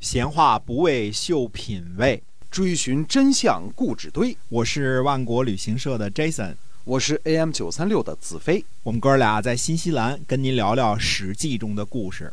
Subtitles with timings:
[0.00, 4.34] 闲话不为秀品味，追寻真相故纸堆。
[4.48, 8.64] 我是万国旅行社的 Jason，我是 AM 九三六的子飞。
[8.82, 12.32] 我们哥俩在新西兰跟您聊聊《史记》中的故事。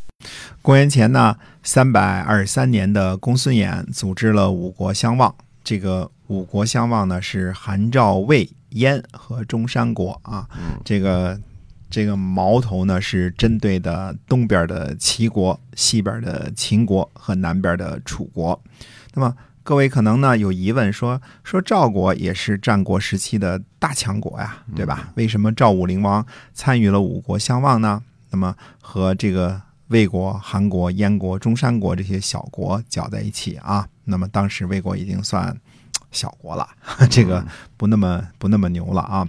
[0.62, 10.48] 公元前呢三百二十三年的公孙衍组织了五国相望，这个五国相望呢是韩、赵、魏、燕和中山国啊。
[10.86, 11.38] 这个
[11.90, 18.62] 这个矛头呢是针对的东边的齐国、西边的秦国和南边的楚国。
[19.14, 25.12] 那么各位可能呢有疑问，说说赵国也是战国时期的大强国呀，对吧？
[25.16, 28.02] 为什么赵武灵王参与了五国相望呢？
[28.30, 33.88] 那么和这个魏国、韩国、燕国、中山国这些小国搅在一起啊？
[34.06, 35.58] 那么当时魏国已经算
[36.12, 36.68] 小国了，
[37.10, 37.46] 这个
[37.76, 39.28] 不那么不那么牛了啊！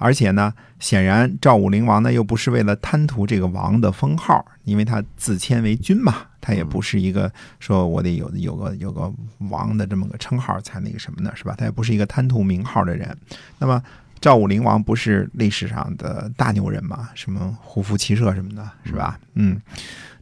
[0.00, 9.12] 而且呢，显然赵武灵王呢又不是为了贪图这个王的封号，因为他自谦为君嘛，他也不是一个说我得有有个有个
[9.50, 11.54] 王的这么个称号才那个什么的，是吧？
[11.58, 13.14] 他也不是一个贪图名号的人。
[13.58, 13.82] 那么
[14.20, 17.10] 赵武灵王不是历史上的大牛人嘛？
[17.14, 19.20] 什么胡服骑射什么的，是吧？
[19.34, 19.60] 嗯，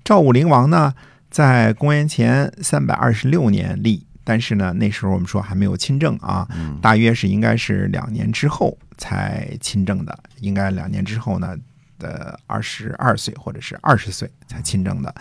[0.04, 0.92] 赵武灵王呢，
[1.30, 4.04] 在公元前三百二十六年立。
[4.24, 6.46] 但是呢，那时候我们说还没有亲政啊，
[6.82, 11.56] 大约是应该是两年之后才亲政的，应该两年之后呢
[12.00, 15.14] 呃二十二岁或者是二十岁才亲政的。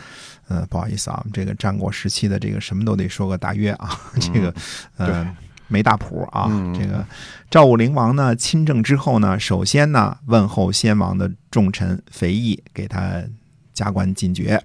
[0.49, 3.89] 呃，不好意思啊，我们这个战国时期的这个什么都得说个大约啊，
[4.19, 4.53] 这个
[4.97, 5.35] 呃
[5.67, 6.47] 没大谱啊。
[6.73, 7.05] 这个
[7.49, 13.21] 赵武灵王呢亲政之后呢，首先呢问候先王的重臣肥义，给他
[13.77, 14.59] 加官进爵，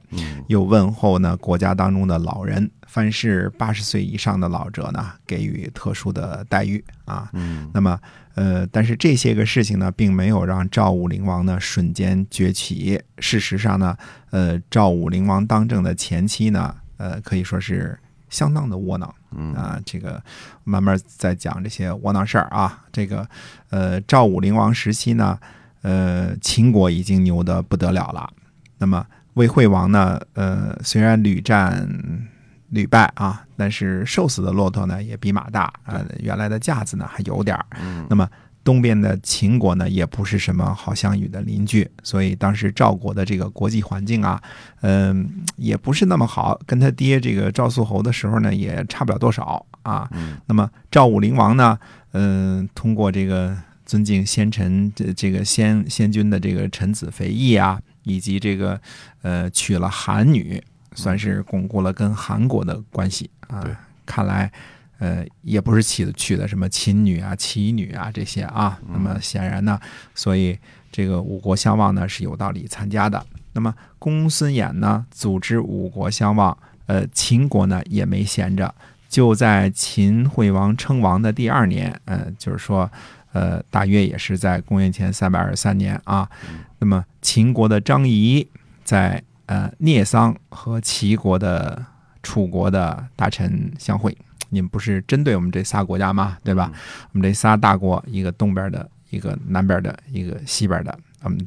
[0.47, 2.71] 又问候呢国家当中的老人。
[2.87, 7.29] 凡是八十岁以上的老者呢，给予特殊的待遇啊。
[7.35, 7.99] 嗯，那么，
[8.35, 12.99] 呃，但是这些个事情呢，并没有让赵武灵王呢瞬间崛起。
[13.19, 13.95] 事实上呢，
[14.31, 17.99] 呃，赵武灵王当政的前期呢，呃，可以说是
[18.31, 19.15] 相当的窝囊。
[19.35, 20.23] 嗯啊，这个
[20.65, 22.85] 慢慢再讲这些窝囊事儿啊。
[22.91, 23.27] 这个，
[23.71, 25.39] 呃，赵武灵王时期呢，
[25.81, 28.31] 呃，秦国已经牛得不得了了。
[28.83, 31.89] 那么魏惠王呢，呃，虽然屡战。
[32.73, 37.67] 屡败啊，但是瘦死的骆驼呢也比马大，呃，原来的架子呢还有点儿。
[38.09, 38.27] 那么
[38.65, 44.41] 东边的秦国呢也不是什么好相与的邻居，所以当时赵国的这个国际环境啊，
[44.81, 46.59] 嗯，也不是那么好。
[46.65, 50.09] 跟他爹这个赵肃侯的时候呢也差不了多少啊。
[50.47, 51.79] 那么赵武灵王呢，
[52.13, 53.55] 嗯，通过这个
[53.93, 58.81] 尊敬先臣这这个先先君的这个臣子肥义啊，以及这个
[59.21, 60.63] 呃娶了韩女。
[60.95, 63.65] 算是巩固了跟韩国的关系啊。
[64.05, 64.53] 看来，
[64.99, 68.79] 呃，也不是娶的娶的什么秦女啊、齐女啊这些啊。
[68.93, 69.81] 那么显然呢，
[70.15, 70.59] 所以
[70.91, 73.27] 这个五国相望呢是有道理参加的。
[73.55, 76.55] 那么公孙衍呢组织五国相望，
[76.85, 78.75] 呃，秦国呢也没闲着，
[79.09, 82.93] 就在秦惠王称王的第二年，呃，就是说，
[83.33, 86.29] 呃，大约也是在公元前三百二十三年啊。
[86.79, 88.47] 那么秦国的张仪
[88.85, 89.23] 在。
[89.47, 91.85] 呃，聂桑和齐国的、
[92.23, 94.17] 楚国的大臣相会，
[94.49, 96.39] 你们不是针对我们这仨国家吗？
[96.43, 96.73] 对吧？
[97.13, 101.47] 我们这仨大国，一个东边的，一个南边的，一个西边的，我们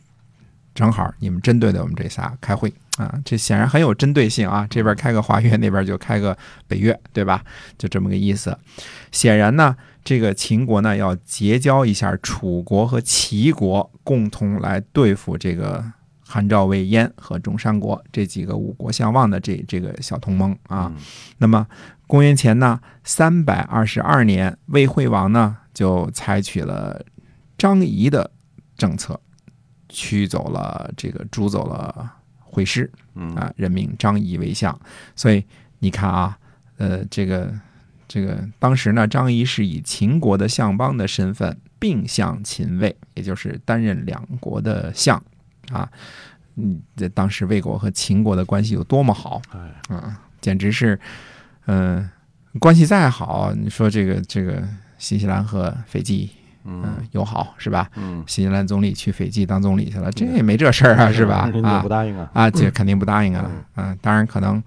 [0.76, 4.68] 正好你们针对的我们这仨开会啊，这显然很有针对性啊。
[4.70, 7.44] 这边开个华约，那边就开个北约，对吧？
[7.78, 8.58] 就这么个意思。
[9.12, 15.84] 显然呢，这个秦国呢要结交一下楚国和齐国，共同来对付这个。
[16.28, 20.92] 韩赵魏燕和中山国这几个五国相望的这这个小同盟啊，
[21.38, 21.68] 那么
[22.08, 27.00] 公元前呢三百二十二年，魏惠王呢就采取了
[27.60, 28.32] 张仪的
[28.76, 29.22] 政策，
[29.88, 32.12] 驱走了这个逐走了
[32.46, 32.90] 惠师
[33.36, 34.80] 啊，任命张仪为相。
[35.16, 35.44] 所以
[35.80, 36.38] 你看啊，
[36.78, 37.54] 呃，这个
[38.08, 45.22] 这个当时呢，张仪是以秦国的相邦的身份并相秦魏，也就是担任两国的相。
[45.72, 45.90] 啊，
[46.56, 49.42] 嗯，这当时魏国和秦国的关系有多么好？
[49.52, 51.00] 哎，啊，简直是，
[51.66, 52.08] 嗯，
[52.60, 54.64] 关系再好，你说这个这个
[54.98, 56.30] 新西兰和斐济，
[56.66, 57.90] 嗯，友好是吧？
[57.96, 61.50] 嗯，新西兰总理去斐济当总理去了，这也没这事儿啊，是吧？
[61.64, 62.30] 啊，不答应啊？
[62.34, 63.50] 啊，这肯定不答应啊！
[63.76, 64.62] 嗯，当然可能。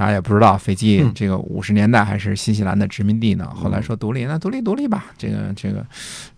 [0.00, 3.46] 大家也不知道，斐济这个五十年代还是新西兰的殖民地呢。
[3.54, 5.12] 后来说独立，那独立独立吧。
[5.18, 5.84] 这个这个，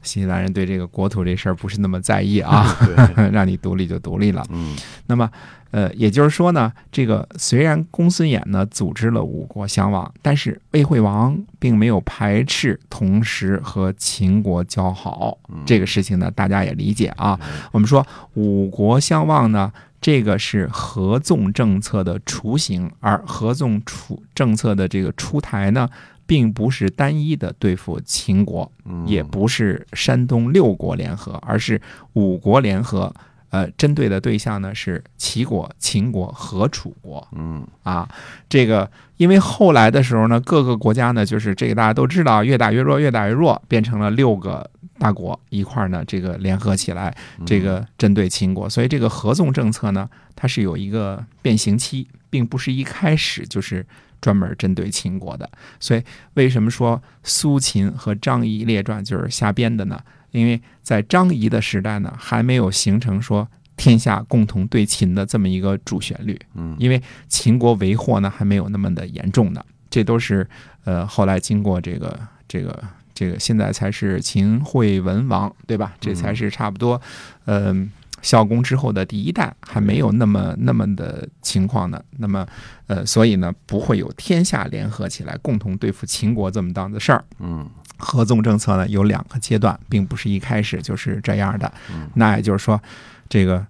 [0.03, 2.77] 新西兰人对这个国土这事儿不是那么在意啊，
[3.31, 4.45] 让你独立就独立了。
[4.51, 4.75] 嗯，
[5.07, 5.31] 那么
[5.71, 15.39] 呃，也就是说呢，这个虽然公孙衍呢组织了五国相望，但是魏惠王并没有排斥同时和秦国交好。
[15.65, 17.39] 这个事情呢，大家也理解啊。
[17.71, 18.05] 我们说
[18.35, 19.73] 五国相望呢。
[20.03, 25.89] 这个是合纵政策的雏形，而合纵出政策的这个出台呢，
[26.27, 31.81] 并不是单一的对付秦国，嗯也不是山东六国联合，而是
[32.15, 33.15] 五国联合。
[33.51, 37.29] 呃，针对的对象呢是齐国、秦国和楚国。
[37.33, 38.09] 嗯啊，
[38.49, 44.71] 这个因为后来的时候呢，各个国家呢，就是这个大家都知道，越打越弱，越打越弱，变成了六个
[45.03, 47.13] 大国一块儿呢，这个联合起来，
[47.45, 48.71] 这个针对秦国。
[48.71, 53.85] 所以这个合纵政策呢，它是有一个变形期，并不是一开始就是
[54.21, 55.51] 专门针对秦国的。
[55.81, 56.01] 所以
[56.35, 60.01] 为什么说苏秦和张仪列传就是瞎编的呢？
[60.31, 66.41] 因为在张仪的时代呢，还没有形成说天下共同对秦的这么一个主旋律。
[66.55, 70.49] 嗯因为秦国为祸呢还没有那么的严重呢，这都是
[70.85, 72.83] 呃后来经过这个这个
[73.15, 75.95] 这个现在才是秦惠文王对吧？
[76.01, 77.01] 这才是差不多，
[77.47, 77.91] 嗯、
[78.23, 82.03] 孝公之后的第一代，还没有那么那么的情况呢。
[82.19, 82.47] 那么
[82.87, 87.25] 呃，所以呢不会有天下联合起来共同对付秦国这么档子事儿。
[87.39, 87.69] 嗯
[87.99, 91.73] 合纵政策呢有两个阶段，并不是一开始就是这样的。
[91.91, 92.81] 嗯那也就是说，
[93.29, 93.65] 这个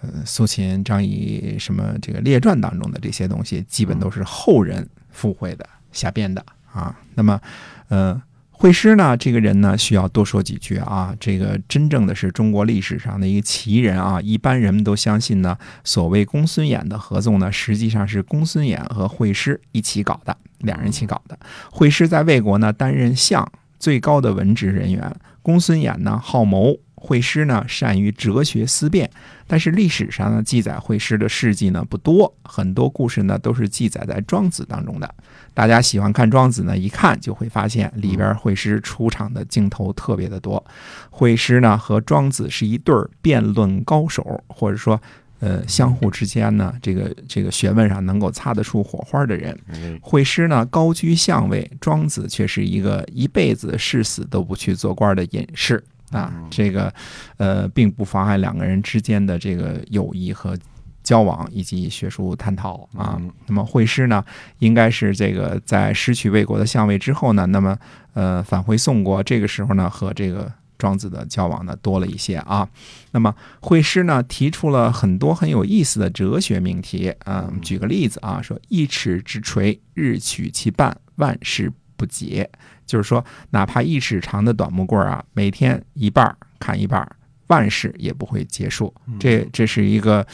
[0.00, 6.98] 呃苏秦、张仪什么这个列传当中的这些东西，基本都是后人附会的、瞎编的啊。
[7.14, 7.40] 那么，
[7.88, 8.20] 呃。
[8.60, 11.14] 惠施呢，这个人呢，需要多说几句啊。
[11.20, 14.20] 这个真正的是中国历史上的一个奇人啊。
[14.20, 21.38] 一般人们都相信呢，所谓公孙衍的合纵呢，实际上是公孙衍和惠施一起搞的，两人一起搞的。
[21.70, 25.14] 惠施在魏国呢担任相，最高的文职人员。
[25.40, 29.08] 公孙衍呢好谋，惠施呢善于哲学思辨。
[29.48, 35.12] 但是历史上呢记载惠施的事迹呢不多，很多故事呢都是记载在《庄子》当中的。
[35.52, 40.64] 大家喜欢看《庄子》呢，一看就会发现里边惠施出场的镜头特别的多。
[41.10, 45.00] 惠施呢和庄子是一对儿辩论高手，或者说。
[45.40, 55.80] 呃，相互之间呢，这个这个学问上能够擦得出火花的人，哎惠施呢高居相位，庄子却是一个一辈子誓死都不去做官的隐士
[56.10, 56.32] 啊。
[56.50, 56.92] 这个
[57.36, 60.56] 呃，并不妨碍两个人之间的这个友谊和
[61.02, 63.16] 交往以及学术探讨啊。
[63.18, 64.24] 嗯那么惠施呢，
[64.58, 67.76] 应该是这个在失去魏国的相位之后呢，那么
[68.14, 70.52] 呃返回宋国，这个时候呢和这个。
[70.78, 72.68] 庄子的交往呢多了一些啊，
[73.10, 77.52] 那么惠施呢提出了很多很有意思的哲学命题啊。
[77.60, 82.48] 举个例子啊，说一尺之锤，日取其半，万事不竭。
[82.86, 87.16] 就是说，哪怕一尺长的短木棍儿啊，每天一半儿砍一半儿，
[87.48, 88.94] 万事也不会结束。
[89.20, 90.26] 这这是一个，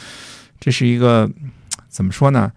[0.57, 1.29] 这是一个
[1.89, 2.49] 怎么说呢？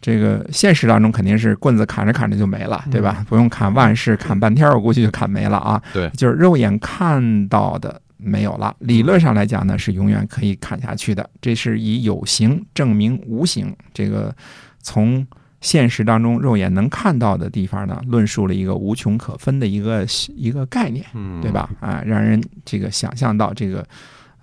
[0.00, 3.24] 这个现实当中肯定是棍子砍着砍着就没了，对吧？
[3.28, 5.80] 不用砍万事，砍半天我估计就砍没了啊。
[5.92, 8.74] 对就是肉眼看到的没有了。
[8.80, 11.28] 理论上来讲呢，是永远可以砍下去的。
[11.40, 14.34] 这是以有形证明无形，这个
[14.80, 15.24] 从
[15.62, 20.06] 现实当中肉眼能看到的地方呢，论述了一个无穷可分的一个
[20.36, 21.70] 一个概念，嗯对吧？
[21.80, 23.82] 啊，让人这个想象到这个。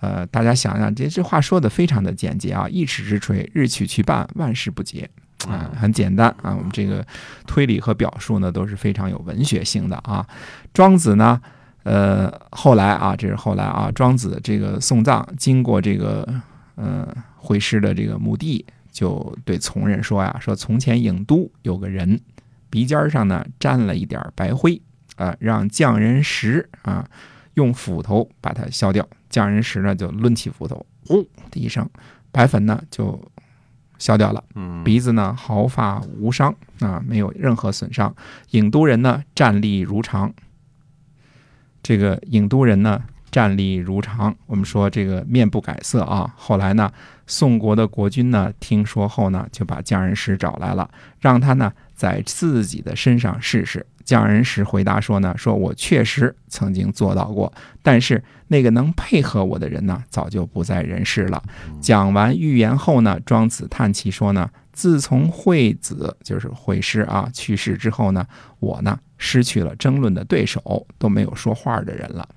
[0.02, 2.66] 呃，大家想想，这这话说的非常的简洁啊！
[2.70, 5.10] 一尺之锤，日取其半，万事不竭。
[5.46, 6.56] 啊，很简单啊。
[6.56, 7.06] 我们这个
[7.46, 10.26] 推理和表述呢都是非常有文学性的啊。
[10.74, 11.42] 庄子呢，
[11.84, 16.26] 呃，后来啊，这是后来啊，庄子这个送葬经过这个
[16.76, 17.06] 呃
[17.36, 22.20] 回师的这个墓地，就对从人说呀，说从前郢都有个人，
[22.70, 24.82] 鼻尖上呢沾了一点白灰，
[25.16, 27.10] 啊、让匠人石啊
[27.54, 29.08] 用斧头把它削掉。
[29.30, 31.88] 匠人石呢就抡起斧头，呼的一声，
[32.32, 33.22] 白粉呢就
[33.98, 34.44] 削掉了。
[34.56, 38.16] 嗯鼻子呢毫发无伤啊，没有任何损伤。
[38.52, 40.34] 郢都人呢站立如常。
[41.84, 46.34] 这个郢都人呢站立如常，我们说这个面不改色啊。
[46.36, 46.92] 后来呢，
[47.28, 53.86] 宋国的国君呢听说后呢，就把匠人石找来了，让他呢在自己的身上试试。
[54.04, 61.44] 匠人石回答说呢，说我确实曾经做到过，但是那个能配合我的人呢，早就不在人世了。
[61.80, 68.26] 讲完预言后呢，庄子叹气说呢，自从惠子就是惠施啊去世之后呢，
[68.60, 72.28] 我呢失去了争论的对手，都没有说话的人了。